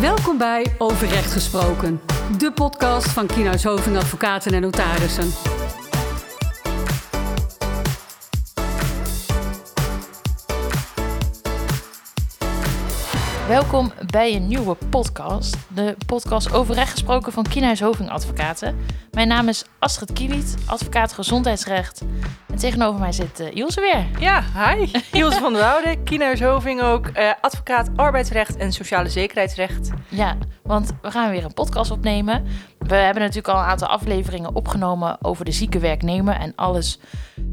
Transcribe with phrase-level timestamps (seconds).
[0.00, 2.00] Welkom bij Overrecht Gesproken,
[2.38, 5.28] de podcast van Kienhuis Hoving Advocaten en Notarissen.
[13.48, 15.56] Welkom bij een nieuwe podcast.
[15.74, 18.76] De podcast over recht gesproken van Kienhuis Hoving Advocaten.
[19.10, 22.02] Mijn naam is Astrid Kiewiet, advocaat gezondheidsrecht.
[22.48, 24.06] En tegenover mij zit uh, Ilse weer.
[24.20, 24.90] Ja, hi.
[25.12, 29.90] Ilse van der Woude, Kienhuis Hoving ook, uh, advocaat arbeidsrecht en sociale zekerheidsrecht.
[30.08, 32.44] Ja, want we gaan weer een podcast opnemen.
[32.78, 36.98] We hebben natuurlijk al een aantal afleveringen opgenomen over de zieke werknemer en alles,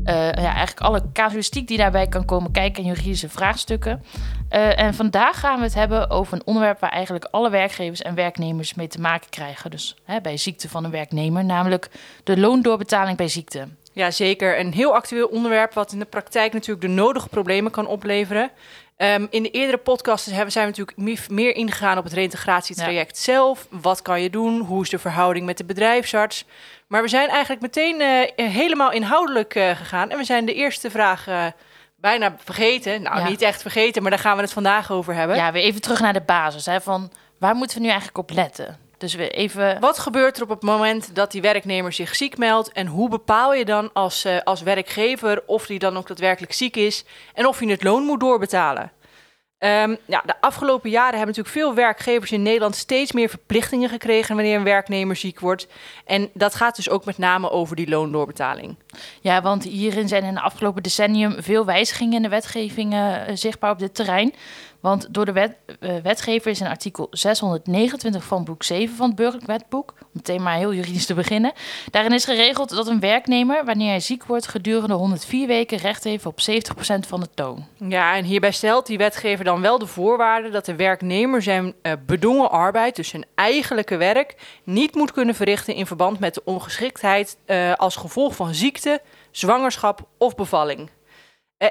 [0.05, 4.03] uh, ja, eigenlijk alle casuïstiek die daarbij kan komen kijken en juridische vraagstukken.
[4.51, 8.15] Uh, en vandaag gaan we het hebben over een onderwerp waar eigenlijk alle werkgevers en
[8.15, 9.71] werknemers mee te maken krijgen.
[9.71, 11.89] Dus hè, bij ziekte van een werknemer, namelijk
[12.23, 13.67] de loondoorbetaling bij ziekte.
[13.93, 14.59] Ja, zeker.
[14.59, 18.51] Een heel actueel onderwerp wat in de praktijk natuurlijk de nodige problemen kan opleveren.
[19.03, 23.23] Um, in de eerdere podcasts zijn we natuurlijk meer ingegaan op het reintegratietraject ja.
[23.23, 23.67] zelf.
[23.69, 24.59] Wat kan je doen?
[24.59, 26.45] Hoe is de verhouding met de bedrijfsarts?
[26.87, 30.09] Maar we zijn eigenlijk meteen uh, helemaal inhoudelijk uh, gegaan.
[30.09, 31.45] En we zijn de eerste vraag uh,
[31.95, 33.01] bijna vergeten.
[33.01, 33.29] Nou, ja.
[33.29, 35.35] niet echt vergeten, maar daar gaan we het vandaag over hebben.
[35.35, 36.65] Ja, weer even terug naar de basis.
[36.65, 38.77] Hè, van waar moeten we nu eigenlijk op letten?
[39.03, 39.79] Dus we even...
[39.79, 42.71] Wat gebeurt er op het moment dat die werknemer zich ziek meldt?
[42.71, 46.75] En hoe bepaal je dan als, uh, als werkgever of die dan ook daadwerkelijk ziek
[46.75, 48.91] is en of je het loon moet doorbetalen?
[49.59, 54.35] Um, ja, de afgelopen jaren hebben natuurlijk veel werkgevers in Nederland steeds meer verplichtingen gekregen
[54.35, 55.67] wanneer een werknemer ziek wordt.
[56.05, 58.75] En dat gaat dus ook met name over die loondoorbetaling.
[59.21, 63.71] Ja, want hierin zijn in het afgelopen decennium veel wijzigingen in de wetgeving uh, zichtbaar
[63.71, 64.33] op dit terrein.
[64.83, 69.15] Want door de wet, uh, wetgever is in artikel 629 van boek 7 van het
[69.15, 71.51] burgerlijk wetboek, om meteen maar heel juridisch te beginnen,
[71.91, 76.25] daarin is geregeld dat een werknemer, wanneer hij ziek wordt, gedurende 104 weken recht heeft
[76.25, 77.65] op 70% van de toon.
[77.87, 81.91] Ja, en hierbij stelt die wetgever dan wel de voorwaarde dat de werknemer zijn uh,
[82.05, 87.37] bedongen arbeid, dus zijn eigenlijke werk, niet moet kunnen verrichten in verband met de ongeschiktheid
[87.45, 89.01] uh, als gevolg van ziekte,
[89.31, 90.89] zwangerschap of bevalling.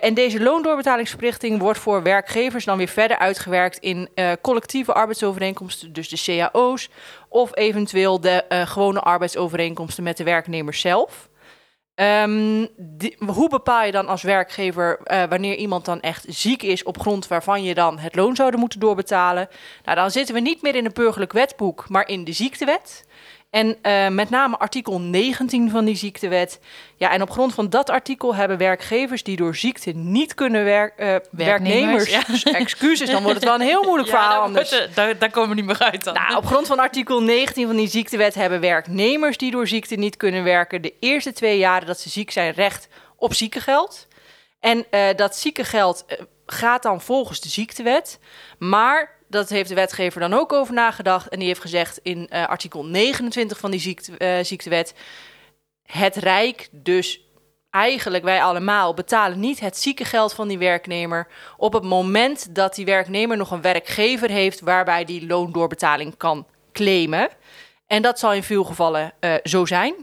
[0.00, 6.08] En deze loondoorbetalingsverplichting wordt voor werkgevers dan weer verder uitgewerkt in uh, collectieve arbeidsovereenkomsten, dus
[6.08, 6.88] de cao's,
[7.28, 11.31] of eventueel de uh, gewone arbeidsovereenkomsten met de werknemer zelf.
[12.76, 17.28] Die, hoe bepaal je dan als werkgever wanneer iemand dan echt ziek is op grond
[17.28, 19.48] waarvan je dan het loon zouden moeten doorbetalen?
[19.84, 23.04] Nou, dan zitten we niet meer in het burgerlijk wetboek, maar in de ziektewet.
[23.52, 26.60] En uh, met name artikel 19 van die ziektewet.
[26.96, 31.06] Ja, en op grond van dat artikel hebben werkgevers die door ziekte niet kunnen werken.
[31.06, 32.52] Uh, werknemers, werknemers ja.
[32.64, 34.70] excuses, dan wordt het wel een heel moeilijk ja, verhaal anders.
[34.70, 36.14] Het, daar, daar, komen we niet meer uit dan.
[36.14, 40.16] Nou, op grond van artikel 19 van die ziektewet hebben werknemers die door ziekte niet
[40.16, 40.82] kunnen werken...
[40.82, 44.08] de eerste twee jaren dat ze ziek zijn recht op ziekengeld.
[44.60, 46.04] En uh, dat ziekengeld
[46.46, 48.19] gaat dan volgens de ziektewet.
[48.58, 51.28] Maar dat heeft de wetgever dan ook over nagedacht.
[51.28, 54.94] En die heeft gezegd in uh, artikel 29 van die ziekte, uh, ziektewet:
[55.82, 57.20] het Rijk, dus
[57.70, 62.84] eigenlijk wij allemaal, betalen niet het ziekengeld van die werknemer op het moment dat die
[62.84, 67.28] werknemer nog een werkgever heeft waarbij die loondoorbetaling kan claimen.
[67.87, 69.94] En dat zal in veel gevallen uh, zo zijn.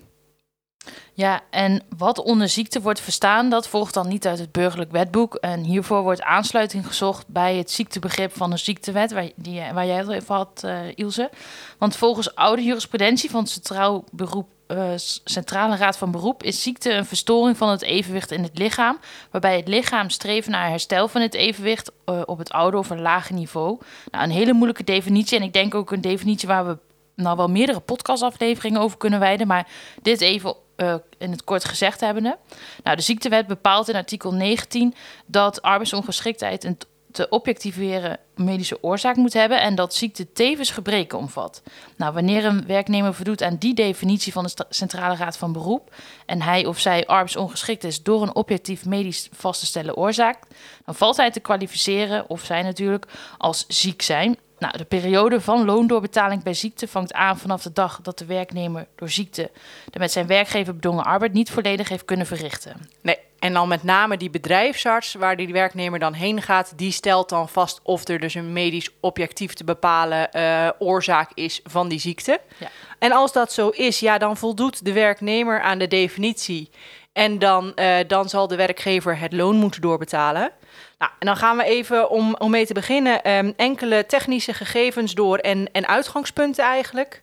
[1.20, 5.36] Ja, en wat onder ziekte wordt verstaan, dat volgt dan niet uit het burgerlijk wetboek.
[5.36, 9.98] En hiervoor wordt aansluiting gezocht bij het ziektebegrip van de ziektewet, waar, die, waar jij
[9.98, 11.30] het even had, uh, Ilse.
[11.78, 14.92] Want volgens oude jurisprudentie van het Centraal Beroep, uh,
[15.24, 19.00] Centrale Raad van Beroep is ziekte een verstoring van het evenwicht in het lichaam,
[19.32, 23.02] waarbij het lichaam streeft naar herstel van het evenwicht uh, op het oude of een
[23.02, 23.78] lager niveau.
[24.12, 26.78] Nou, een hele moeilijke definitie en ik denk ook een definitie waar we
[27.16, 29.68] nou wel meerdere podcastafleveringen over kunnen wijden, maar
[30.02, 32.38] dit even uh, in het kort gezegd hebbende.
[32.84, 34.94] Nou, de ziektewet bepaalt in artikel 19
[35.26, 36.78] dat arbeidsongeschiktheid een
[37.12, 41.62] te objectiveren medische oorzaak moet hebben en dat ziekte tevens gebreken omvat.
[41.98, 45.96] Nou, wanneer een werknemer voldoet aan die definitie van de Centrale Raad van Beroep
[46.26, 50.44] en hij of zij arbeidsongeschikt is door een objectief medisch vast te stellen oorzaak,
[50.86, 53.06] dan valt hij te kwalificeren, of zij natuurlijk,
[53.38, 54.38] als ziek zijn.
[54.60, 58.88] Nou, de periode van loondoorbetaling bij ziekte vangt aan vanaf de dag dat de werknemer
[58.96, 59.52] door ziekte
[59.90, 62.90] de met zijn werkgever bedongen arbeid niet volledig heeft kunnen verrichten.
[63.02, 67.30] Nee, en dan met name die bedrijfsarts waar die werknemer dan heen gaat, die stelt
[67.30, 72.00] dan vast of er dus een medisch objectief te bepalen uh, oorzaak is van die
[72.00, 72.40] ziekte.
[72.58, 72.68] Ja.
[73.00, 76.70] En als dat zo is, ja, dan voldoet de werknemer aan de definitie.
[77.14, 80.52] En dan, uh, dan zal de werkgever het loon moeten doorbetalen.
[81.00, 85.14] Nou, en dan gaan we even, om, om mee te beginnen, um, enkele technische gegevens
[85.14, 87.22] door en, en uitgangspunten eigenlijk.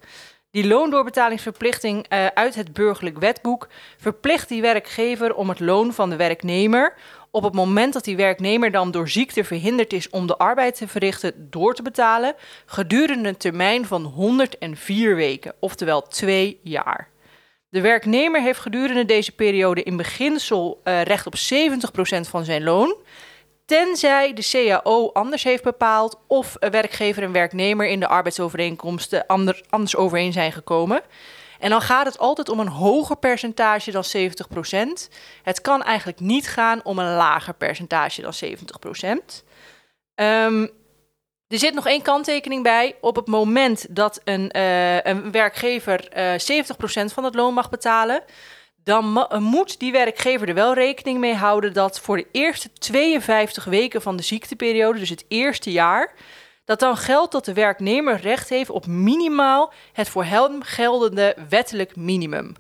[0.50, 6.16] Die loondoorbetalingsverplichting uh, uit het burgerlijk wetboek verplicht die werkgever om het loon van de
[6.16, 6.94] werknemer
[7.30, 10.88] op het moment dat die werknemer dan door ziekte verhinderd is om de arbeid te
[10.88, 12.34] verrichten, door te betalen
[12.66, 17.08] gedurende een termijn van 104 weken, oftewel twee jaar.
[17.68, 22.96] De werknemer heeft gedurende deze periode in beginsel uh, recht op 70% van zijn loon,
[23.66, 29.26] tenzij de CAO anders heeft bepaald of werkgever en werknemer in de arbeidsovereenkomsten
[29.68, 31.02] anders overeen zijn gekomen.
[31.58, 35.08] En dan gaat het altijd om een hoger percentage dan 70%.
[35.42, 39.44] Het kan eigenlijk niet gaan om een lager percentage dan 70%.
[40.14, 40.66] Um, ehm,
[41.48, 42.96] er zit nog één kanttekening bij.
[43.00, 47.68] Op het moment dat een, uh, een werkgever uh, eh, 70% van het loon mag
[47.68, 48.22] betalen,
[48.86, 54.02] dan moet die werkgever er wel rekening mee houden dat voor de eerste 52 weken
[54.02, 56.14] van de ziekteperiode, dus het eerste jaar,
[56.64, 61.96] dat dan geldt dat de werknemer recht heeft op minimaal het voor hem geldende wettelijk
[61.96, 62.54] minimum.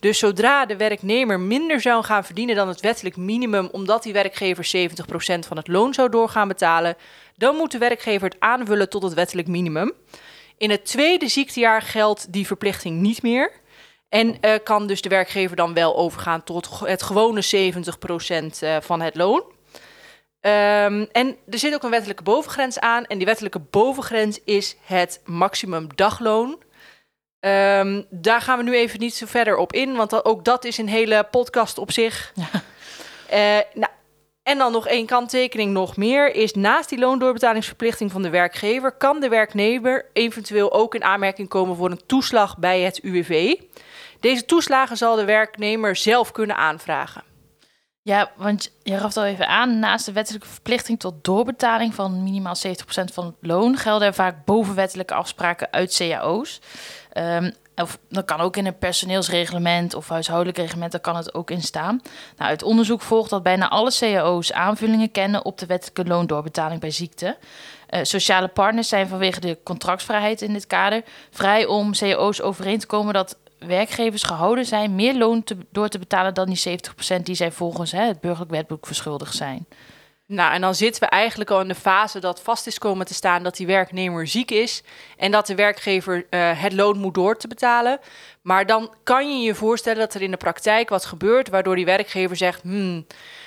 [0.00, 4.88] Dus zodra de werknemer minder zou gaan verdienen dan het wettelijk minimum, omdat die werkgever
[4.90, 6.96] 70% van het loon zou doorgaan betalen,
[7.36, 9.92] dan moet de werkgever het aanvullen tot het wettelijk minimum.
[10.58, 13.60] In het tweede ziektejaar geldt die verplichting niet meer.
[14.12, 19.00] En uh, kan dus de werkgever dan wel overgaan tot het gewone 70% uh, van
[19.00, 19.42] het loon.
[20.40, 23.04] Um, en er zit ook een wettelijke bovengrens aan.
[23.04, 26.62] En die wettelijke bovengrens is het maximum dagloon.
[27.40, 30.64] Um, daar gaan we nu even niet zo verder op in, want dat, ook dat
[30.64, 32.32] is een hele podcast op zich.
[32.34, 32.62] Ja.
[33.32, 33.92] Uh, nou,
[34.42, 39.20] en dan nog één kanttekening nog meer, is naast die loondoorbetalingsverplichting van de werkgever, kan
[39.20, 43.54] de werknemer eventueel ook in aanmerking komen voor een toeslag bij het UWV.
[44.20, 47.22] Deze toeslagen zal de werknemer zelf kunnen aanvragen.
[48.04, 52.56] Ja, want je gaf al even aan, naast de wettelijke verplichting tot doorbetaling van minimaal
[52.66, 52.70] 70%
[53.12, 56.60] van het loon gelden er vaak bovenwettelijke afspraken uit cao's.
[57.16, 61.50] Um, of dat kan ook in een personeelsreglement of huishoudelijk reglement, daar kan het ook
[61.50, 62.00] in staan.
[62.36, 66.90] Nou, uit onderzoek volgt dat bijna alle cao's aanvullingen kennen op de wettelijke loondoorbetaling bij
[66.90, 67.36] ziekte.
[67.90, 72.86] Uh, sociale partners zijn vanwege de contractsvrijheid in dit kader vrij om cao's overeen te
[72.86, 76.78] komen dat werkgevers gehouden zijn meer loon te, door te betalen dan die
[77.18, 79.66] 70% die zij volgens hè, het burgerlijk wetboek verschuldigd zijn.
[80.32, 83.14] Nou, en dan zitten we eigenlijk al in de fase dat vast is komen te
[83.14, 84.82] staan dat die werknemer ziek is
[85.16, 87.98] en dat de werkgever uh, het loon moet door te betalen.
[88.42, 91.84] Maar dan kan je je voorstellen dat er in de praktijk wat gebeurt waardoor die
[91.84, 93.06] werkgever zegt, hmm,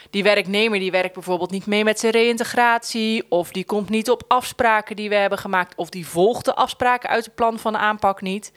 [0.09, 4.23] die werknemer die werkt bijvoorbeeld niet mee met zijn reïntegratie of die komt niet op
[4.27, 8.21] afspraken die we hebben gemaakt of die volgt de afspraken uit het plan van aanpak
[8.21, 8.51] niet.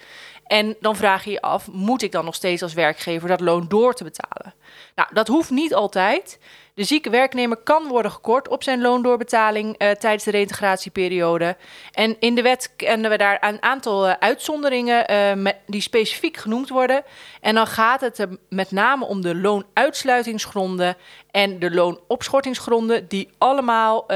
[0.47, 3.69] En dan vraag je je af, moet ik dan nog steeds als werkgever dat loon
[3.69, 4.55] door te betalen?
[4.95, 6.39] Nou, dat hoeft niet altijd.
[6.79, 11.57] De zieke werknemer kan worden gekort op zijn loondoorbetaling uh, tijdens de reïntegratieperiode.
[11.93, 16.69] En in de wet kennen we daar een aantal uh, uitzonderingen met, die specifiek genoemd
[16.69, 17.03] worden.
[17.41, 20.97] En dan gaat het met name om de loonuitsluitingsgronden
[21.31, 24.07] en de loonopschortingsgronden, die allemaal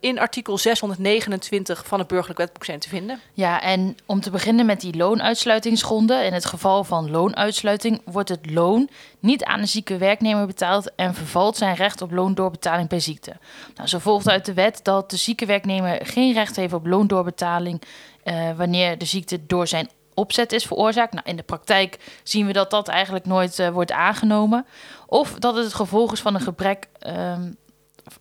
[0.00, 3.20] in artikel 629 van het burgerlijk wetboek zijn te vinden.
[3.34, 6.24] Ja, en om te beginnen met die loonuitsluitingsgronden.
[6.24, 8.88] In het geval van loonuitsluiting wordt het loon
[9.18, 13.36] niet aan de zieke werknemer betaald en vervalt zijn recht op loondoorbetaling bij ziekte.
[13.74, 17.82] Nou, zo volgt uit de wet dat de zieke werknemer geen recht heeft op loondoorbetaling
[18.24, 21.12] uh, wanneer de ziekte door zijn opzet is veroorzaakt.
[21.12, 24.66] Nou, in de praktijk zien we dat dat eigenlijk nooit uh, wordt aangenomen.
[25.06, 27.56] Of dat het het gevolg is van een gebrek um,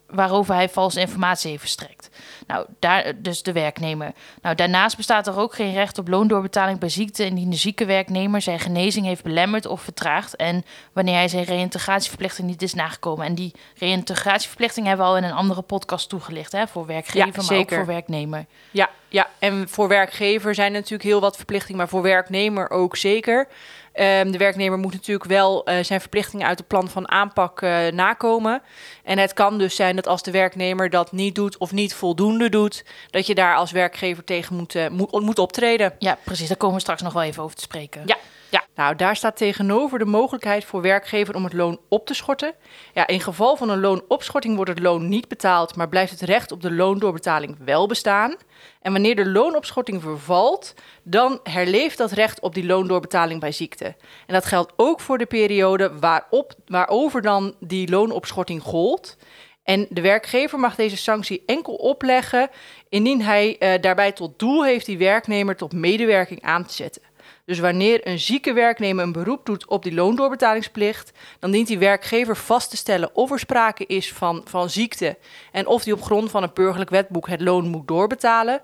[0.08, 2.10] waarover hij valse informatie heeft verstrekt.
[2.48, 4.12] Nou, daar, dus de werknemer.
[4.42, 8.42] Nou, daarnaast bestaat er ook geen recht op loondoorbetaling bij ziekte indien de zieke werknemer
[8.42, 13.26] zijn genezing heeft belemmerd of vertraagd en wanneer hij zijn reïntegratieverplichting niet is nagekomen.
[13.26, 17.58] En die reïntegratieverplichting hebben we al in een andere podcast toegelicht, hè, voor werkgever, maar
[17.58, 18.46] ook voor werknemer.
[18.72, 22.98] Ja, ja, en voor werkgever zijn er natuurlijk heel wat verplichtingen, maar voor werknemer ook
[22.98, 23.48] zeker.
[23.96, 27.88] Um, de werknemer moet natuurlijk wel uh, zijn verplichtingen uit het plan van aanpak uh,
[27.88, 28.62] nakomen.
[29.04, 32.50] En het kan dus zijn dat als de werknemer dat niet doet of niet voldoende
[32.50, 35.94] doet, dat je daar als werkgever tegen moet, uh, moet, moet optreden.
[36.00, 36.48] Ja, precies.
[36.48, 38.02] Daar komen we straks nog wel even over te spreken.
[38.06, 38.18] Ja.
[38.52, 42.54] Ja, nou daar staat tegenover de mogelijkheid voor werkgever om het loon op te schorten.
[42.94, 46.52] Ja, in geval van een loonopschorting wordt het loon niet betaald, maar blijft het recht
[46.52, 48.36] op de loondoorbetaling wel bestaan.
[48.82, 53.86] En wanneer de loonopschorting vervalt, dan herleeft dat recht op die loondoorbetaling bij ziekte.
[54.28, 59.18] En dat geldt ook voor de periode waarop, waarover dan die loonopschorting gold.
[59.64, 62.50] En de werkgever mag deze sanctie enkel opleggen
[62.90, 67.02] indien hij uh, daarbij tot doel heeft die werknemer tot medewerking aan te zetten.
[67.46, 72.36] Dus wanneer een zieke werknemer een beroep doet op die loondoorbetalingsplicht, dan dient die werkgever
[72.36, 75.18] vast te stellen of er sprake is van, van ziekte
[75.52, 78.62] en of die op grond van een burgerlijk wetboek het loon moet doorbetalen.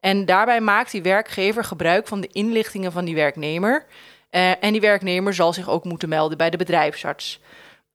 [0.00, 3.86] En daarbij maakt die werkgever gebruik van de inlichtingen van die werknemer.
[4.30, 7.40] Uh, en die werknemer zal zich ook moeten melden bij de bedrijfsarts.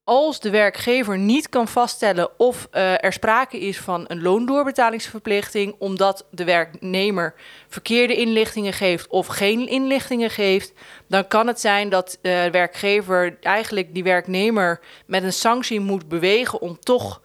[0.06, 6.26] Als de werkgever niet kan vaststellen of uh, er sprake is van een loondoorbetalingsverplichting, omdat
[6.32, 7.34] de werknemer
[7.68, 10.74] verkeerde inlichtingen geeft of geen inlichtingen geeft,
[11.08, 16.62] dan kan het zijn dat de werkgever eigenlijk die werknemer met een sanctie moet bewegen
[16.62, 17.22] om toch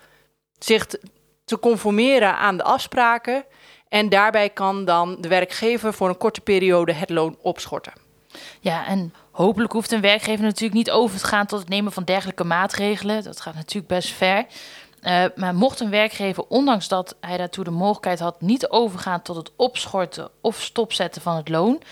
[0.59, 0.87] zich
[1.45, 3.45] te conformeren aan de afspraken.
[3.89, 7.93] En daarbij kan dan de werkgever voor een korte periode het loon opschorten.
[8.61, 12.05] Ja, en hopelijk hoeft een werkgever natuurlijk niet over te gaan tot het nemen van
[12.05, 13.23] dergelijke maatregelen.
[13.23, 14.47] Dat gaat natuurlijk best ver.
[15.03, 19.37] Uh, maar mocht een werkgever, ondanks dat hij daartoe de mogelijkheid had, niet overgaan tot
[19.37, 21.83] het opschorten of stopzetten van het loon,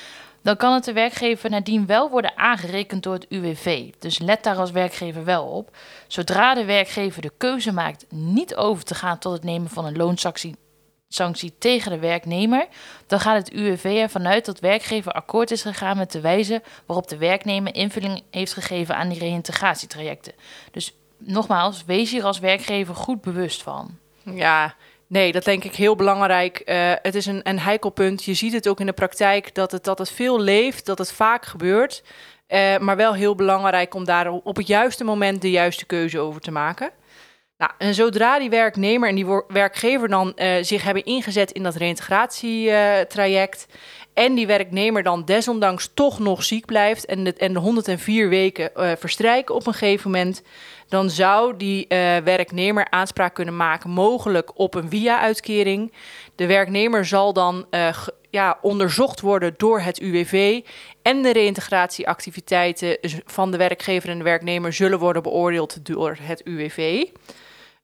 [0.43, 3.91] dan kan het de werkgever nadien wel worden aangerekend door het UWV.
[3.99, 5.77] Dus let daar als werkgever wel op.
[6.07, 9.97] Zodra de werkgever de keuze maakt niet over te gaan tot het nemen van een
[9.97, 10.57] loonsanctie
[11.09, 12.67] sanctie tegen de werknemer,
[13.07, 17.09] dan gaat het UWV ervan uit dat werkgever akkoord is gegaan met de wijze waarop
[17.09, 20.33] de werknemer invulling heeft gegeven aan die reïntegratietrajecten.
[20.71, 23.99] Dus nogmaals, wees hier als werkgever goed bewust van.
[24.23, 24.75] Ja,
[25.07, 26.63] nee, dat denk ik heel belangrijk.
[26.65, 28.25] Uh, het is een, een heikel punt.
[28.25, 31.13] Je ziet het ook in de praktijk dat het, dat het veel leeft, dat het
[31.13, 32.03] vaak gebeurt.
[32.49, 36.41] Uh, maar wel heel belangrijk om daar op het juiste moment de juiste keuze over
[36.41, 36.91] te maken.
[37.59, 41.75] Nou, en zodra die werknemer en die werkgever dan uh, zich hebben ingezet in dat
[41.75, 47.59] reïntegratietraject uh, en die werknemer dan desondanks toch nog ziek blijft en de, en de
[47.59, 50.43] 104 weken uh, verstrijken op een gegeven moment,
[50.89, 51.87] dan zou die
[52.25, 55.93] werknemer aanspraak kunnen maken, mogelijk op een via-uitkering.
[56.35, 57.67] De werknemer zal dan
[58.31, 60.61] ja, onderzocht worden door het UWV
[61.03, 67.07] en de reïntegratieactiviteiten van de werkgever en de werknemer zullen worden beoordeeld door het UWV.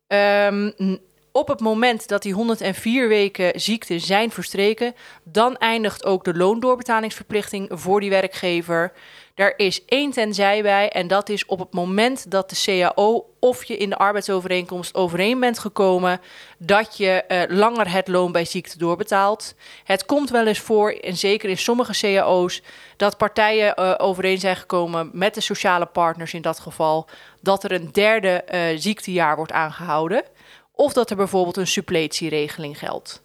[0.08, 0.98] Um,
[1.32, 4.94] op het moment dat die 104 weken ziekte zijn verstreken,
[5.24, 8.92] dan eindigt ook de loondoorbetalingsverplichting voor die werkgever.
[9.34, 13.64] Daar is één tenzij bij en dat is op het moment dat de CAO of
[13.64, 16.20] je in de arbeidsovereenkomst overeen bent gekomen
[16.58, 19.54] dat je uh, langer het loon bij ziekte doorbetaalt.
[19.84, 22.62] Het komt wel eens voor, en zeker in sommige CAO's,
[22.96, 27.08] dat partijen uh, overeen zijn gekomen met de sociale partners in dat geval,
[27.40, 30.22] dat er een derde uh, ziektejaar wordt aangehouden.
[30.72, 33.22] Of dat er bijvoorbeeld een suppletieregeling geldt.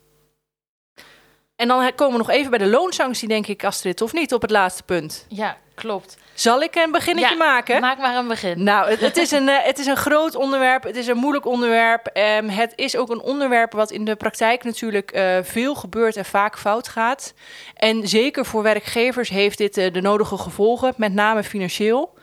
[1.55, 4.41] En dan komen we nog even bij de loonsanctie, denk ik, Astrid, of niet, op
[4.41, 5.25] het laatste punt.
[5.27, 6.17] Ja, klopt.
[6.33, 7.81] Zal ik een beginnetje ja, maken?
[7.81, 8.63] Maak maar een begin.
[8.63, 10.83] Nou, het, het is een, uh, het is een groot onderwerp.
[10.83, 12.09] Het is een moeilijk onderwerp.
[12.37, 16.25] Um, het is ook een onderwerp wat in de praktijk natuurlijk uh, veel gebeurt en
[16.25, 17.33] vaak fout gaat.
[17.73, 22.17] En zeker voor werkgevers heeft dit uh, de nodige gevolgen, met name financieel.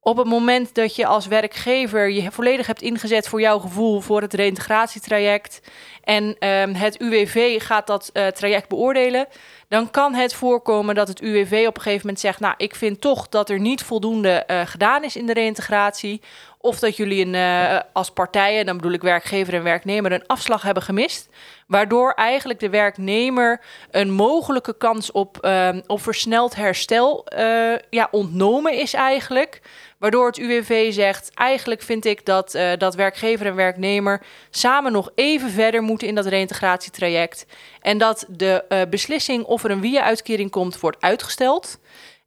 [0.00, 4.20] Op het moment dat je als werkgever je volledig hebt ingezet voor jouw gevoel voor
[4.20, 5.60] het reïntegratietraject
[6.04, 9.26] en um, het UWV gaat dat traject beoordelen,
[9.72, 13.00] dan kan het voorkomen dat het UWV op een gegeven moment zegt: Nou, ik vind
[13.00, 16.20] toch dat er niet voldoende uh, gedaan is in de reïntegratie.
[16.62, 20.62] Of dat jullie een, uh, als partijen, dan bedoel ik werkgever en werknemer, een afslag
[20.62, 21.28] hebben gemist.
[21.66, 28.78] Waardoor eigenlijk de werknemer een mogelijke kans op, uh, op versneld herstel uh, ja, ontnomen
[28.78, 29.60] is eigenlijk.
[29.98, 35.10] Waardoor het UWV zegt, eigenlijk vind ik dat, uh, dat werkgever en werknemer samen nog
[35.14, 37.46] even verder moeten in dat reïntegratietraject.
[37.80, 41.78] En dat de beslissing of er een via-uitkering komt, wordt uitgesteld.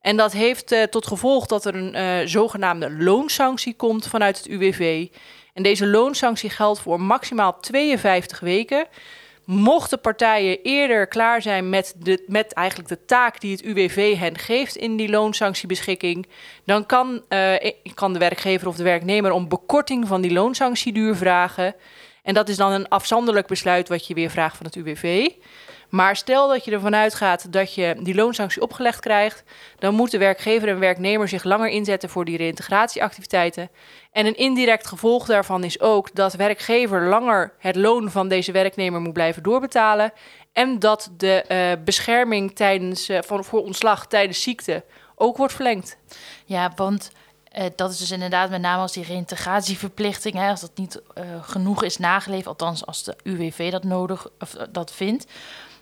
[0.06, 5.08] En dat heeft uh, tot gevolg dat er een zogenaamde loonsanctie komt vanuit het UWV.
[5.54, 8.88] En deze loonsanctie geldt voor maximaal 52 weken.
[9.46, 14.38] Mochten partijen eerder klaar zijn met, de, met eigenlijk de taak die het UWV hen
[14.38, 16.28] geeft in die loonsanciebeschikking,
[16.64, 17.54] dan kan, uh,
[17.94, 21.76] kan de werkgever of de werknemer om bekorting van die loonsanctieduur vragen.
[22.26, 25.30] En dat is dan een afzonderlijk besluit wat je weer vraagt van het UWV.
[25.90, 29.44] Maar stel dat je ervan uitgaat dat je die loonsanctie opgelegd krijgt,
[29.80, 33.70] dan moet de werkgever en werknemer zich langer inzetten voor die reïntegratieactiviteiten.
[34.12, 39.02] En een indirect gevolg daarvan is ook dat werkgever langer het loon van deze werknemer
[39.02, 40.14] moet blijven doorbetalen.
[40.54, 44.84] En dat de uh, bescherming tijdens, uh, voor ontslag tijdens ziekte
[45.16, 45.98] ook wordt verlengd.
[46.46, 47.12] Ja, want
[47.58, 51.02] uh, dat is dus inderdaad met name als die reïntegratieverplichting, hè, als dat niet
[51.42, 55.26] genoeg is nageleefd, althans als de UWV dat nodig of dat vindt.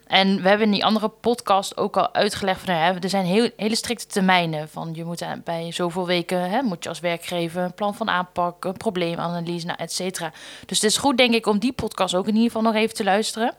[0.08, 3.50] En we hebben in die andere podcast ook al uitgelegd van hè, er zijn heel,
[3.58, 4.70] hele strikte termijnen.
[4.70, 8.66] Van je moet bij zoveel weken hè, moet je als werkgever een plan van aanpak,
[8.66, 10.32] een probleemanalyse, nou, et cetera.
[10.66, 12.96] Dus het is goed, denk ik, om die podcast ook in ieder geval nog even
[12.96, 13.56] te luisteren.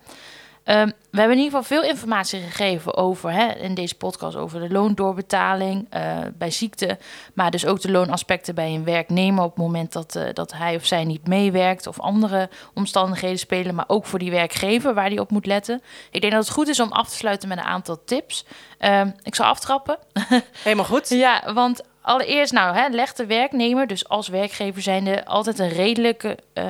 [0.65, 4.61] Um, we hebben in ieder geval veel informatie gegeven over, hè, in deze podcast, over
[4.61, 6.99] de loondoorbetaling uh, bij ziekte,
[7.35, 10.75] maar dus ook de loonaspecten bij een werknemer op het moment dat, uh, dat hij
[10.75, 15.21] of zij niet meewerkt of andere omstandigheden spelen, maar ook voor die werkgever waar die
[15.21, 15.83] op moet letten.
[16.11, 18.45] Ik denk dat het goed is om af te sluiten met een aantal tips.
[18.79, 19.99] Um, ik zal aftrappen.
[20.63, 21.09] Helemaal goed.
[21.09, 26.39] ja, want allereerst, nou, hè, legt de werknemer, dus als werkgever zijnde, altijd een redelijke,
[26.55, 26.65] uh,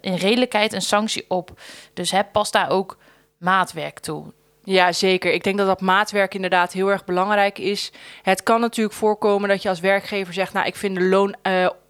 [0.00, 1.60] in redelijkheid een sanctie op.
[1.94, 2.98] Dus hè, past daar ook
[3.38, 4.32] maatwerk toe.
[4.64, 5.32] Ja, zeker.
[5.32, 7.92] Ik denk dat dat maatwerk inderdaad heel erg belangrijk is.
[8.22, 11.34] Het kan natuurlijk voorkomen dat je als werkgever zegt: Nou, ik vind de loon,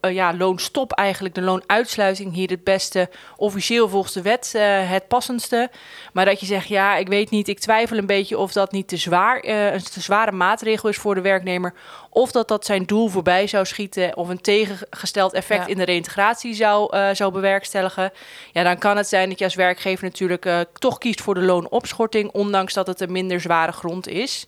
[0.04, 4.62] uh, uh, ja, loonstop eigenlijk, de loonuitsluiting hier het beste, officieel volgens de wet uh,
[4.90, 5.70] het passendste.
[6.12, 8.88] Maar dat je zegt: Ja, ik weet niet, ik twijfel een beetje of dat niet
[8.88, 11.74] te zwaar, een te zware maatregel is voor de werknemer.
[12.10, 15.70] Of dat dat zijn doel voorbij zou schieten of een tegengesteld effect ja.
[15.70, 18.12] in de reintegratie zou, zou bewerkstelligen.
[18.52, 22.30] Ja, dan kan het zijn dat je als werkgever natuurlijk toch kiest voor de loonopschorting,
[22.32, 24.46] ondanks dat het een minder zware grond is.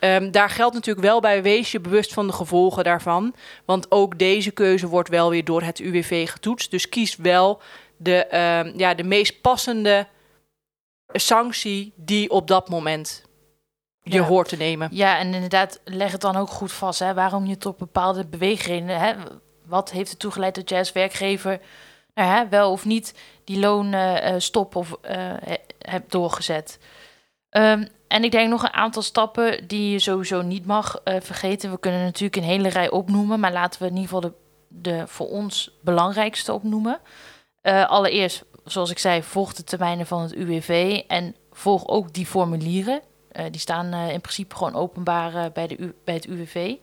[0.00, 3.34] Um, daar geldt natuurlijk wel bij, wees je bewust van de gevolgen daarvan.
[3.64, 6.70] Want ook deze keuze wordt wel weer door het UWV getoetst.
[6.70, 7.60] Dus kies wel
[7.96, 10.06] de, um, ja, de meest passende
[11.12, 13.24] sanctie die op dat moment
[14.02, 14.22] je Ja.
[14.22, 14.88] hoort te nemen.
[14.92, 18.98] Ja, en inderdaad, leg het dan ook goed vast, hè, waarom je tot bepaalde beweegredenen,
[18.98, 19.14] hè,
[19.66, 21.60] wat heeft ertoe geleid dat jij als werkgever
[22.14, 23.14] nou, hè, wel of niet
[23.44, 26.78] die loonstop of eh, he- hebt doorgezet.
[27.50, 31.70] Ehm, en ik denk nog een aantal stappen die je sowieso niet mag eh, vergeten.
[31.70, 34.32] We kunnen natuurlijk een hele rij opnoemen, maar laten we in ieder geval de,
[34.68, 37.00] de voor ons belangrijkste opnoemen.
[37.60, 42.26] Eh, allereerst, zoals ik zei, volg de termijnen van het UWV en volg ook die
[42.26, 43.00] formulieren.
[43.32, 46.74] Eh, die staan in principe gewoon openbaar bij, de bij het UWV.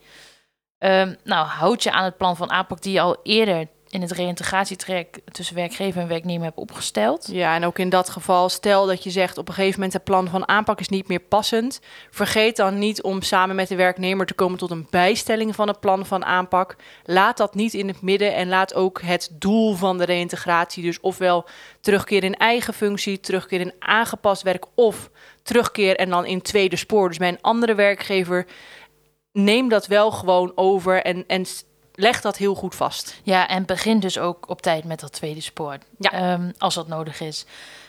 [0.78, 4.12] Ehm, nou, houd je aan het plan van aanpak die je al eerder in het
[4.12, 7.28] reïntegratietraject tussen werkgever en werknemer hebt opgesteld.
[7.32, 10.04] Ja, en ook in dat geval, stel dat je zegt op een gegeven moment het
[10.04, 11.80] plan van aanpak is niet meer passend.
[12.12, 15.80] Vergeet dan niet om samen met de werknemer te komen tot een bijstelling van het
[15.80, 16.76] plan van aanpak.
[17.04, 21.00] Laat dat niet in het midden en laat ook het doel van de reïntegratie, dus
[21.00, 21.46] ofwel
[21.82, 25.10] terugkeer in eigen functie, terugkeer in aangepast werk of
[25.44, 28.46] terugkeer en dan in tweede spoor, dus bij een andere werkgever,
[29.32, 31.46] neem dat wel gewoon over en, en
[32.00, 33.20] leg dat heel goed vast.
[33.24, 35.78] Ja, en begin dus ook op tijd met dat tweede spoor.
[35.98, 36.12] Ja.
[36.12, 37.46] Ehm, als dat nodig is.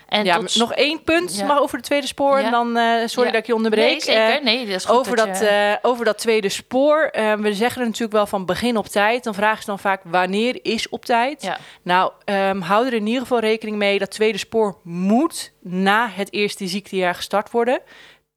[0.09, 1.47] En ja, tot- nog één punt Ja.
[1.47, 2.45] maar over het tweede spoor Ja.
[2.45, 3.89] en dan, eh, sorry dat ik je onderbreek.
[3.91, 4.35] Nee, zeker.
[4.37, 7.03] Eh, nee, dat is goed over, dat, je- eh, over dat tweede spoor.
[7.13, 9.25] eh, we zeggen er natuurlijk wel van begin op tijd.
[9.25, 11.51] Dan vragen ze dan vaak wanneer is op tijd.
[11.83, 13.99] Nou, ehm, hou er in ieder geval rekening mee.
[13.99, 17.81] Dat tweede spoor moet na het eerste ziektejaar gestart worden.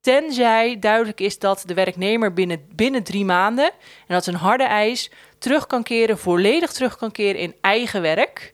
[0.01, 4.63] Tenzij duidelijk is dat de werknemer binnen, binnen drie maanden, en dat is een harde
[4.63, 8.53] eis, terug kan keren, volledig terug kan keren in eigen werk.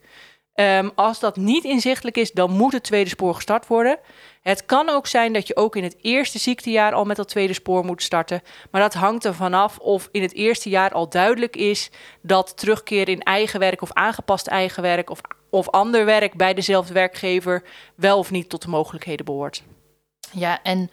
[0.53, 3.99] Ehm, als dat niet inzichtelijk is, dan moet het tweede spoor gestart worden.
[4.41, 7.53] Het kan ook zijn dat je ook in het eerste ziektejaar al met dat tweede
[7.53, 8.41] spoor moet starten.
[8.71, 11.89] Maar dat hangt er vanaf of in het eerste jaar al duidelijk is
[12.21, 16.93] dat terugkeer in eigen werk of aangepast eigen werk of, of ander werk bij dezelfde
[16.93, 17.63] werkgever
[17.95, 19.63] wel of niet tot de mogelijkheden behoort.
[20.31, 20.89] Ja, en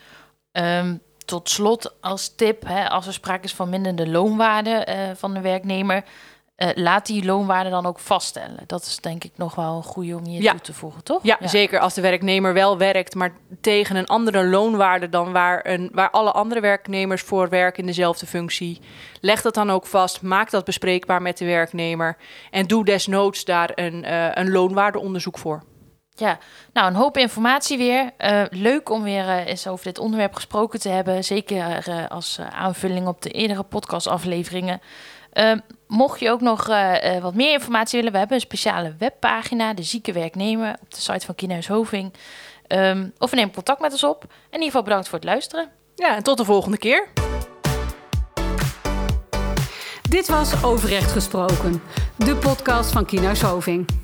[0.54, 5.34] ehm, tot slot als tip, hè, als er sprake is van minderde loonwaarde eh, van
[5.34, 6.04] de werknemer,
[6.56, 8.58] eh, laat die loonwaarde dan ook vaststellen.
[8.66, 10.50] Dat is denk ik nog wel een goede om hier Ja.
[10.50, 11.20] toe te voegen, toch?
[11.22, 15.90] Ja, zeker als de werknemer wel werkt, maar tegen een andere loonwaarde dan waar, een,
[15.92, 18.80] waar alle andere werknemers voor werken in dezelfde functie.
[19.20, 22.16] Leg dat dan ook vast, maak dat bespreekbaar met de werknemer
[22.50, 25.62] en doe desnoods daar een, eh, een loonwaardeonderzoek voor.
[26.16, 26.38] Ja,
[26.72, 28.10] nou een hoop informatie weer.
[28.16, 31.24] Eh, leuk om weer eh, eens over dit onderwerp gesproken te hebben.
[31.24, 34.80] Zeker eh, als eh, aanvulling op de eerdere podcastafleveringen.
[35.34, 35.52] Eh,
[35.86, 39.74] mocht je ook nog eh, eh, wat meer informatie willen, we hebben een speciale webpagina,
[39.74, 42.12] de zieke werknemer, op de site van Kienhuis Hoving.
[42.66, 44.22] Ehm, of neem contact met ons op.
[44.22, 45.68] In ieder geval bedankt voor het luisteren.
[45.94, 47.08] Ja, en tot de volgende keer.
[50.08, 51.82] Dit was Overrecht Gesproken,
[52.16, 54.03] de podcast van Kienhuis Hoving.